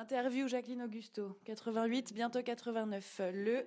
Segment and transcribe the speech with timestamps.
[0.00, 3.20] Interview Jacqueline Augusto, 88, bientôt 89.
[3.34, 3.66] Le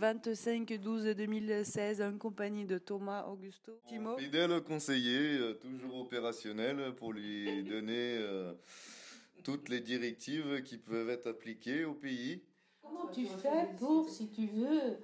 [0.00, 3.78] 25-12-2016, en compagnie de Thomas Augusto.
[3.86, 4.16] Timo.
[4.16, 8.54] Fidèle conseiller, euh, toujours opérationnel pour lui donner euh,
[9.44, 12.42] toutes les directives qui peuvent être appliquées au pays.
[12.80, 14.96] Comment tu fais pour, si tu veux,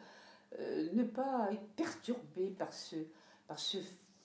[0.58, 2.96] euh, ne pas être perturbé par ce,
[3.46, 3.76] par ce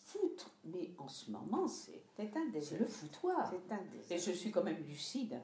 [0.05, 0.51] foutre?
[0.63, 2.79] Mais en ce moment, c'est un désert.
[2.79, 3.51] le foutoir.
[3.51, 4.17] C'est un désert.
[4.17, 5.37] Et je suis quand même lucide.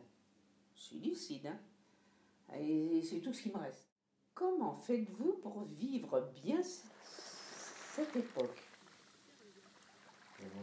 [0.80, 1.48] Je suis lucide.
[1.48, 2.55] Hein.
[2.58, 3.85] Et c'est tout ce qui me reste.
[4.34, 8.63] Comment faites-vous pour vivre bien cette époque?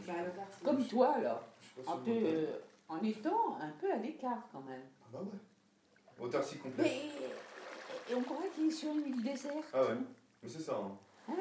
[0.07, 0.13] Bah,
[0.63, 1.43] Comme toi, alors.
[1.87, 2.57] Un peu, euh,
[2.89, 4.81] en étant un peu à l'écart, quand même.
[5.03, 6.25] Ah bah ouais.
[6.25, 6.91] Autarcie complète.
[8.09, 9.65] Et on croit qu'il est sur une île déserte.
[9.71, 9.97] Ah ouais,
[10.41, 10.77] mais c'est ça.
[10.77, 10.97] Hein.
[11.29, 11.33] Hein?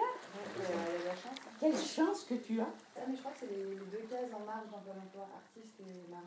[1.59, 2.69] Quelle chance que tu as.
[2.97, 5.81] Ah, mais je crois que c'est les, deux cases en marge dans Pôle emploi, artiste
[5.81, 6.25] et marin.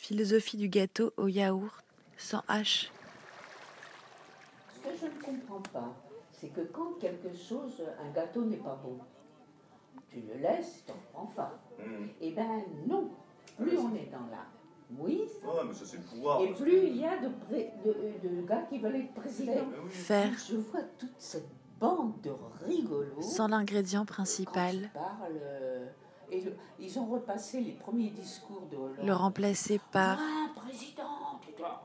[0.00, 1.84] Philosophie du gâteau au yaourt,
[2.16, 2.88] sans H.
[4.72, 5.92] Ce que je ne comprends pas,
[6.32, 8.96] c'est que quand quelque chose, un gâteau n'est pas bon,
[10.08, 11.58] tu le laisses, tu n'en prends pas.
[11.78, 12.06] Mmh.
[12.20, 13.10] Eh ben non,
[13.58, 14.46] plus on est dans la
[14.96, 15.24] oui.
[15.42, 16.40] mais ça, c'est le pouvoir.
[16.42, 19.66] Et plus il y a de, de, gars qui veulent être président.
[19.90, 20.32] Faire.
[20.48, 22.30] Je vois toute cette bande de
[22.64, 23.20] rigolos.
[23.20, 24.90] Sans l'ingrédient principal.
[25.30, 25.86] Euh,
[26.30, 26.44] et
[26.78, 29.06] ils ont repassé les premiers discours de Hollande.
[29.06, 30.18] Le remplacer par.
[30.20, 31.18] Ah, président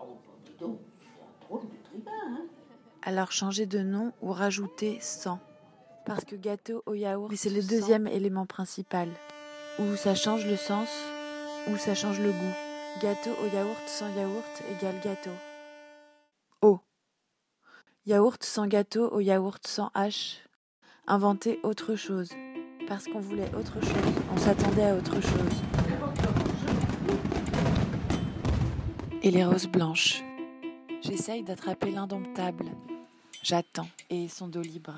[0.02, 2.45] Oh, dis donc, c'est un drôle de tribun, hein
[3.02, 5.39] Alors changer de nom ou rajouter sans.
[6.05, 9.09] Parce que gâteau au yaourt, c'est le deuxième élément principal.
[9.80, 10.89] Ou ça change le sens,
[11.69, 12.53] ou ça change le goût.
[13.02, 15.31] Gâteau au yaourt sans yaourt égale gâteau.
[16.61, 16.80] O.
[18.05, 20.39] Yaourt sans gâteau au yaourt sans H.
[21.08, 22.30] Inventer autre chose.
[22.88, 25.62] Parce qu'on voulait autre chose, on s'attendait à autre chose.
[29.22, 30.22] Et les roses blanches.
[31.02, 32.66] J'essaye d'attraper l'indomptable.
[33.42, 34.94] J'attends et son dos libre.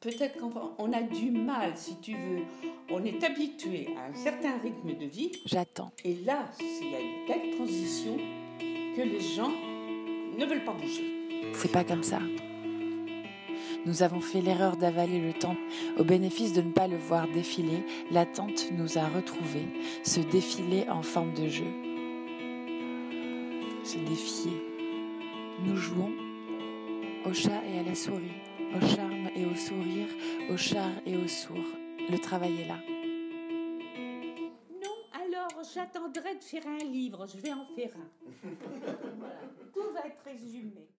[0.00, 2.42] Peut-être qu'on a du mal, si tu veux.
[2.90, 5.32] On est habitué à un certain rythme de vie.
[5.44, 5.92] J'attends.
[6.04, 8.16] Et là, il y a une telle transition
[8.96, 9.52] que les gens
[10.38, 11.52] ne veulent pas bouger.
[11.54, 12.20] C'est pas comme ça.
[13.86, 15.56] Nous avons fait l'erreur d'avaler le temps.
[15.98, 19.68] Au bénéfice de ne pas le voir défiler, l'attente nous a retrouvés,
[20.04, 21.70] ce défilé en forme de jeu.
[23.84, 24.52] Se défier.
[25.64, 26.12] Nous jouons
[27.24, 28.32] au chat et à la souris
[28.74, 30.08] au charme et au sourire,
[30.50, 31.56] au char et au sourd.
[32.08, 32.78] Le travail est là.
[34.82, 38.48] Non, alors j'attendrai de faire un livre, je vais en faire un.
[39.74, 40.88] Tout va être résumé.